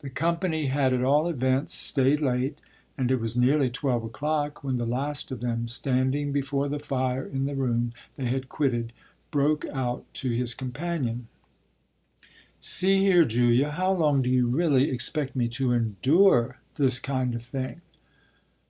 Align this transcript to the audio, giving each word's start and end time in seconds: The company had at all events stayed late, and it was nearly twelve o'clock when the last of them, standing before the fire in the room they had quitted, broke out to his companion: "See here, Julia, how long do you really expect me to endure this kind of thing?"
The 0.00 0.10
company 0.10 0.66
had 0.66 0.92
at 0.92 1.04
all 1.04 1.28
events 1.28 1.72
stayed 1.72 2.20
late, 2.20 2.58
and 2.98 3.08
it 3.08 3.20
was 3.20 3.36
nearly 3.36 3.70
twelve 3.70 4.02
o'clock 4.02 4.64
when 4.64 4.78
the 4.78 4.84
last 4.84 5.30
of 5.30 5.38
them, 5.38 5.68
standing 5.68 6.32
before 6.32 6.68
the 6.68 6.80
fire 6.80 7.24
in 7.24 7.44
the 7.44 7.54
room 7.54 7.92
they 8.16 8.24
had 8.24 8.48
quitted, 8.48 8.92
broke 9.30 9.64
out 9.66 10.12
to 10.14 10.30
his 10.30 10.54
companion: 10.54 11.28
"See 12.58 12.98
here, 12.98 13.24
Julia, 13.24 13.70
how 13.70 13.92
long 13.92 14.22
do 14.22 14.28
you 14.28 14.48
really 14.48 14.90
expect 14.90 15.36
me 15.36 15.46
to 15.50 15.70
endure 15.72 16.58
this 16.74 16.98
kind 16.98 17.32
of 17.32 17.42
thing?" 17.44 17.80